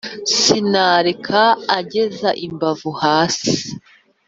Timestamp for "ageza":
1.79-2.29